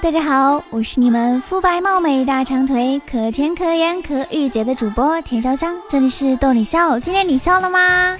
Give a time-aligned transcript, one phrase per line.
[0.00, 7.00] 大家好，我是你们肤白貌美、大长腿、可甜可盐可御姐的主播田潇湘，这里是逗你笑。
[7.00, 8.16] 今天你笑了吗？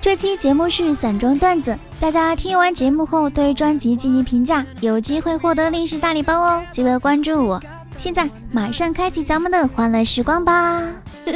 [0.00, 6.62] 这期节目是散装段子，大家听完节目后对专辑进行评价，有机会获得历史大礼包哦！
[6.70, 7.60] 记得关注我。
[7.98, 10.80] 现在马上开启咱们的欢乐时光吧。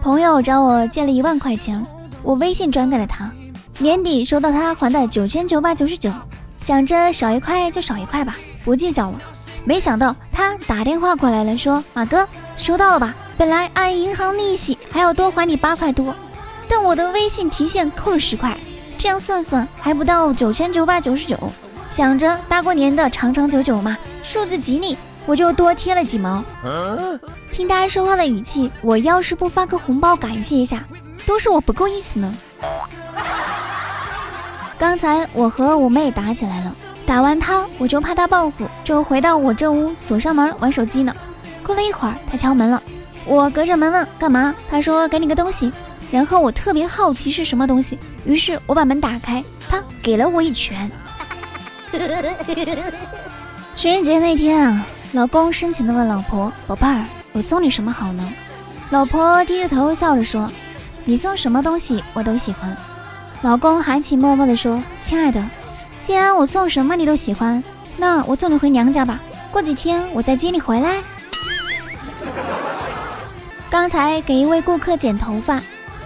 [0.00, 1.84] 朋友找我借了一万块钱，
[2.22, 3.30] 我微信转给了他。
[3.82, 6.12] 年底收到他还的九千九百九十九，
[6.60, 9.18] 想着少一块就少一块吧，不计较了。
[9.64, 13.14] 没想到他打电话过来了，说马哥收到了吧？
[13.38, 16.14] 本来按银行利息还要多还你八块多，
[16.68, 18.54] 但我的微信提现扣了十块，
[18.98, 21.38] 这样算算还不到九千九百九十九。
[21.88, 26.44] 想着大过年的长长久久嘛，数字吉利，我就多贴了几毛。
[27.50, 30.84] 听他说话的语气，我要是不发个红包感谢一下，
[31.24, 32.34] 都是我不够意思呢。
[34.80, 41.14] 刚才我和我妹打起来了，打完她我就怕她报复，就回到我这屋锁上门玩手机呢。
[41.62, 42.82] 过了一会儿，她敲门了，
[43.26, 45.70] 我隔着门问干嘛，她说给你个东西。
[46.10, 50.90] 然后我特别好奇是什么东西，于是我把门打开，她给了我一拳。
[53.76, 58.32] 情人节那天啊，老公深情地问老婆：“宝贝儿，我送你什么好呢？”
[58.88, 60.50] 老婆低着头笑着说
[61.04, 62.74] ：“你送什么东西我都喜欢。”
[63.42, 65.42] 老公含情脉脉地说：“亲爱的，
[66.02, 67.62] 既然我送什么你都喜欢，
[67.96, 69.18] 那我送你回娘家吧。
[69.50, 71.02] 过几天我再接你回来。
[73.70, 75.62] ”刚才给一位顾客剪头发，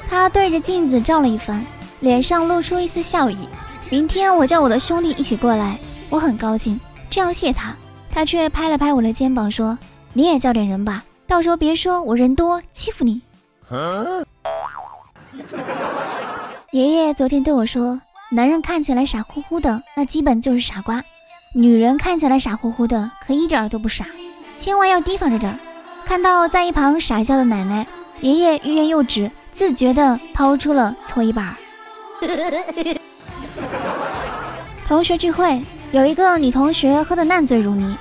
[0.09, 1.67] 他对着镜子照了一番，
[2.01, 3.49] 脸上露出一丝笑意。
[3.91, 5.77] 明天我叫我的兄弟一起过来，
[6.11, 6.79] 我很高兴，
[7.11, 7.75] 正要谢他，
[8.13, 9.77] 他却拍了拍我的肩膀说
[10.15, 13.21] ：“你也叫点人吧，到时候别说我人多欺负你。”
[16.75, 18.01] 爷爷昨天对我说
[18.33, 21.01] ：“男人看起来傻乎乎的，那基本就是傻瓜；
[21.53, 24.07] 女人看起来傻乎乎的，可一点都不傻，
[24.57, 25.59] 千万要提防着点儿。”
[26.05, 27.87] 看到在一旁傻笑的奶奶，
[28.23, 31.55] 爷爷欲言又止，自觉地掏出了搓衣板。
[34.89, 37.97] 同学聚会，有一个女同学喝得烂醉如泥，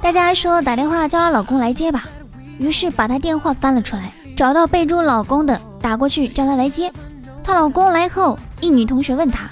[0.00, 2.04] 大家说打电话叫她老公来接吧，
[2.58, 6.90] 于是把她电话翻了出来，找到备注老公的，打过去叫她来接。
[7.44, 9.44] 她老公来后，一女同学问她：“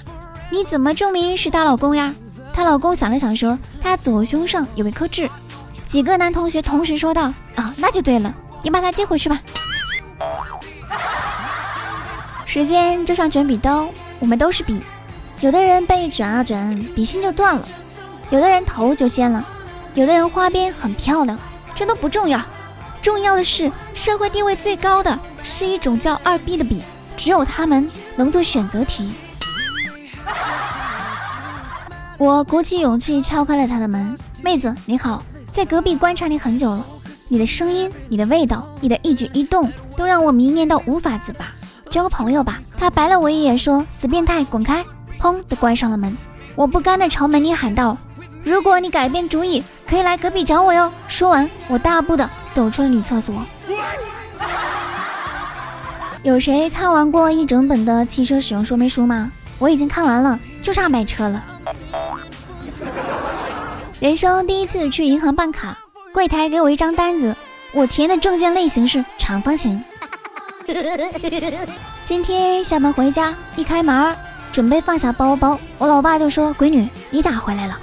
[0.51, 2.13] 你怎么证明是她老公呀？”
[2.51, 5.29] 她老公想了想说：“她左胸上有一颗痣。”
[5.85, 8.33] 几个男同学同时说道：“啊，那就对了，
[8.63, 9.39] 你把她接回去吧。”
[12.47, 13.87] 时间就像卷笔刀，
[14.19, 14.81] 我们都是笔，
[15.41, 17.63] 有的人被卷啊卷，笔芯就断了；
[18.31, 19.43] 有的人头就尖了；
[19.93, 21.37] 有的人花边很漂亮，
[21.75, 22.41] 这都不重要，
[23.03, 26.81] 重要的是社会地位最高的是一种叫二 B 的笔。
[27.23, 29.09] 只有他们能做选择题。
[32.17, 34.13] 我鼓起勇气敲开了他的门，
[34.43, 36.85] 妹子你好，在隔壁观察你很久了，
[37.29, 41.49] 你的声音、你的味道、你的一举一动都让我迷恋到无法自拔。
[41.89, 42.59] 交个朋友吧。
[42.77, 44.83] 他白了我一眼，说：“死变态，滚开！”
[45.17, 46.17] 砰的关上了门。
[46.55, 47.97] 我不甘的朝门里喊道
[48.43, 53.33] ：“如果你改变主意，可以来隔壁找我哟。”说完，我大步的走出了女厕所。
[56.23, 59.29] 有谁看完过一整本的汽车使用说明书吗？
[59.59, 61.43] 我已经看完了，就差买车了。
[63.99, 65.77] 人生第一次去银行办卡，
[66.13, 67.35] 柜台给我一张单子，
[67.73, 69.83] 我填的证件类型是长方形。
[72.05, 74.15] 今天下班回家，一开门
[74.49, 77.77] 准备放下包包，我老爸就说：“闺女，你咋回来了？”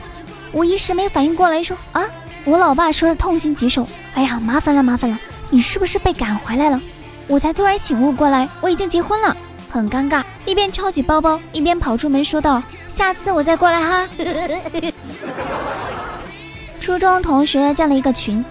[0.51, 2.03] 我一时没反应过来，说：“啊！”
[2.47, 3.87] 我老爸说的痛心疾首
[4.17, 5.19] ：“哎呀，麻烦了，麻烦了，
[5.51, 6.81] 你是不是被赶回来了？”
[7.31, 9.37] 我才突然醒悟过来，我已经结婚了，
[9.69, 12.61] 很尴尬，一边抄起包包，一边跑出门说道
[12.91, 14.09] ：“下次我再过来哈。
[16.81, 18.45] ”初中同学建了一个群，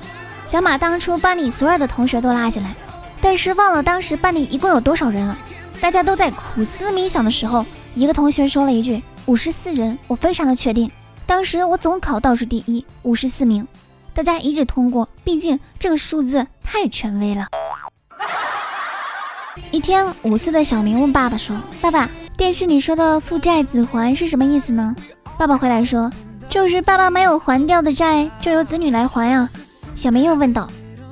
[0.45, 2.73] 想把当初班里所有的同学都拉进来，
[3.19, 5.37] 但是忘了当时班里一共有多少人了。
[5.81, 7.65] 大家都在苦思冥想的时候，
[7.95, 10.89] 一个同学说了一句：“五十四人。”我非常的确定，
[11.25, 13.67] 当时我总考倒数第一，五十四名，
[14.13, 17.45] 大家一致通过，毕竟这个数字太权威了。
[19.71, 24.95] 一天，五岁的小明问爸爸说：“爸爸，电视里说的父债子还是什么意思呢？”
[25.37, 26.11] 爸爸回来说
[26.49, 29.49] ：“就是爸爸没有还掉的债，就由子女来还啊。”
[29.95, 30.67] 小明又问道：“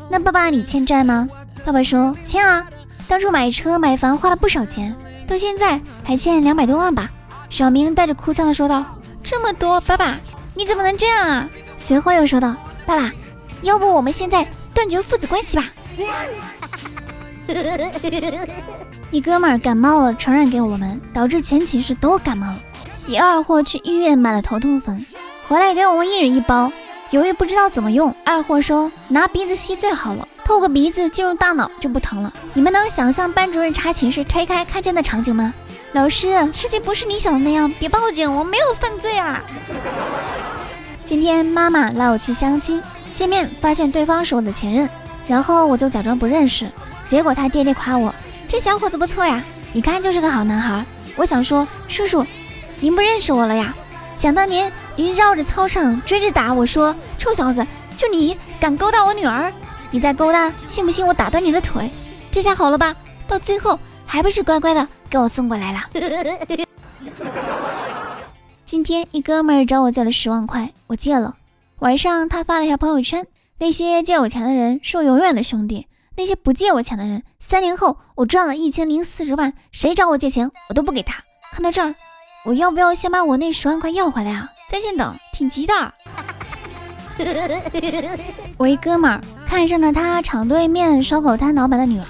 [0.10, 1.28] 那爸爸你欠债吗？”
[1.64, 2.66] 爸爸说：“欠啊，
[3.08, 4.96] 当初买车买房花了不少钱，
[5.28, 7.10] 到现在还欠两百多万吧。”
[7.50, 8.84] 小明带着哭腔的说道
[9.24, 10.18] ：“这么多，爸爸
[10.56, 12.56] 你怎么能这样啊？”随后又说道
[12.88, 13.12] ：“爸爸，
[13.62, 15.66] 要不我们现在断绝父子关系吧？”
[19.12, 22.60] 一哥们儿感冒了，传染给我们，导致全寝室都感冒了。
[23.08, 25.06] 一二货去医院买了头痛粉，
[25.48, 26.72] 回来给我们一人一包。
[27.12, 32.34] 由于不知道怎么用，二货说拿鼻子吸最好了，透过鼻子进入大脑就不疼了。
[32.54, 35.54] 你们能想象班主任查寝室推开看见的场景吗？
[35.94, 39.42] 老师，事情不是你想的那样，别报警，我没有犯罪啊。
[41.06, 42.84] 今天妈妈拉我去相亲，
[43.16, 44.90] 见面发现对方是我的前任，
[45.28, 46.70] 然后我就假装不认识，
[47.08, 48.14] 结果他爹爹夸我
[48.50, 49.42] 这小伙子不错呀，
[49.74, 50.86] 一看就是个好男孩。
[51.16, 52.26] 我想说叔叔，
[52.82, 53.74] 您不认识我了呀？
[54.18, 57.66] 想当年您绕着操场追着打我说臭小子，
[57.96, 59.52] 就你敢勾搭我女儿？
[59.90, 61.90] 你再勾搭，信不信我打断你的腿？
[62.30, 62.94] 这下好了吧？
[63.26, 65.80] 到最后还不是乖乖的给我送过来了。
[68.66, 71.36] 今天一哥们儿找我借了十万块，我借了。
[71.80, 73.26] 晚上他发了一条朋友圈：
[73.60, 75.88] 那些借我钱的人是我永远的兄弟，
[76.18, 81.24] 那些不借我钱的人，三年后我赚了一千零四十万，谁找我借钱我都不给他。
[81.52, 81.94] 看到这儿，
[82.44, 84.50] 我要不要先把我那十万块要回来啊？
[84.68, 85.94] 在线等，挺急的。
[88.58, 92.06] 我一哥们儿看上了他厂对面烧烤摊老板的女儿，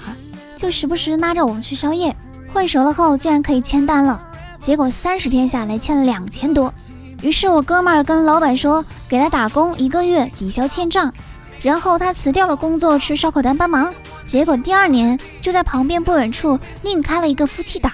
[0.56, 2.16] 就时不时拉着我们去宵夜。
[2.50, 4.26] 混熟了后，竟然可以签单了。
[4.58, 6.72] 结果三十天下来欠了两千多，
[7.20, 11.12] 于是我哥们儿跟老板说给他打工一个月抵消欠账，
[11.62, 13.92] 然后他辞掉了工作去烧烤摊帮忙。
[14.24, 17.92] 结果第二年就在旁边不远处另开了一个夫妻档。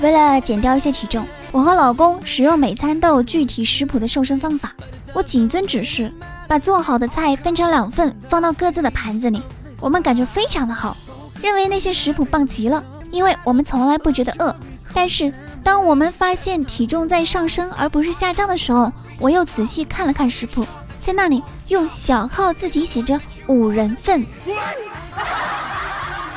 [0.00, 4.72] 为了减掉一些体重，我和老公使用每餐都有具体食谱的瘦身方法。
[5.14, 6.12] 我谨遵指示，
[6.46, 9.42] 把做好的菜分成两份放到各自的盘子里。
[9.80, 10.96] 我们感觉非常的好，
[11.42, 12.84] 认为那些食谱棒极了。
[13.10, 14.54] 因为我们从来不觉得饿，
[14.92, 15.32] 但是
[15.64, 20.66] 当我们发现体重在上升而不是下降的时候，我又仔细看了看食谱，
[21.06, 24.26] 在那里用小号字体写着五人份。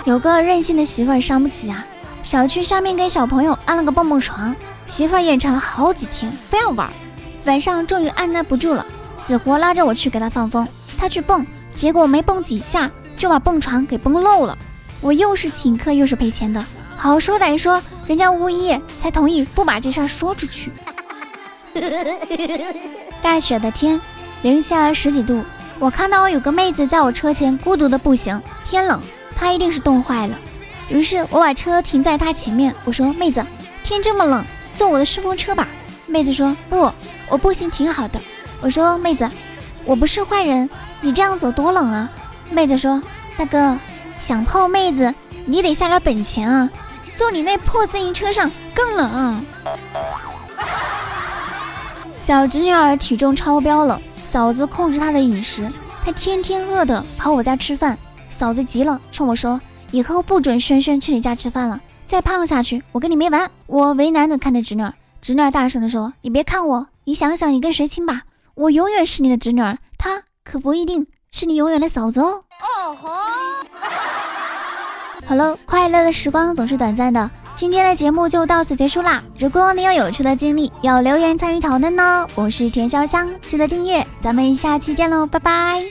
[0.05, 1.83] 有个任性的媳妇儿伤不起啊！
[2.21, 4.55] 小区上面给小朋友安了个蹦蹦床，
[4.85, 6.87] 媳妇儿眼馋了好几天，非要玩，
[7.45, 8.85] 晚上终于按捺不住了，
[9.17, 10.67] 死活拉着我去给他放风。
[10.99, 11.43] 他去蹦，
[11.73, 14.55] 结果没蹦几下就把蹦床给蹦漏了。
[15.01, 16.63] 我又是请客又是赔钱的，
[16.95, 20.71] 好说歹说，人家物业才同意不把这事儿说出去。
[23.21, 23.99] 大雪的天，
[24.41, 25.43] 零下十几度，
[25.79, 28.41] 我看到有个妹子在我车前孤独的不行。
[28.65, 29.01] 天冷，
[29.35, 30.37] 她一定是冻坏了。
[30.89, 33.45] 于是我把车停在她前面，我说：“妹子，
[33.83, 34.43] 天这么冷，
[34.73, 35.67] 坐我的顺风车吧。”
[36.07, 36.91] 妹子说：“不，
[37.29, 38.19] 我步行挺好的。”
[38.61, 39.29] 我说：“妹子，
[39.85, 40.69] 我不是坏人，
[41.01, 42.09] 你这样走多冷啊。”
[42.49, 43.01] 妹子说
[43.37, 43.77] ：“大哥。”
[44.19, 45.15] 想泡妹子，
[45.45, 46.69] 你得下点本钱啊！
[47.15, 49.45] 坐你那破自行车上更冷。
[52.19, 55.67] 小侄女儿体重超标了，嫂子控制她的饮食，
[56.05, 57.97] 她天天饿的跑我家吃饭。
[58.29, 59.59] 嫂子急了，冲我说
[59.89, 68.21] ：“以后不准轩轩去你家吃饭了，再胖下去我跟你没完。”我为难的看着侄女儿，侄女儿大声的说：“你别看我，你想想你跟谁亲吧，
[68.53, 73.09] 我永远是你的侄女儿，她可不一定是你永远的嫂子哦。”哦吼！
[75.25, 79.21] 好了，快乐的时光总是短暂的，今天的节目就到此结束啦。
[79.37, 82.25] 如果你有有趣的经历，要留言参与讨论呢。
[82.33, 85.83] 我是田潇湘，记得订阅，咱们下期见喽，拜拜。